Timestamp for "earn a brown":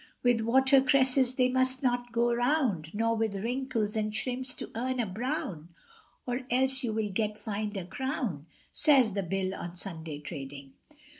4.73-5.69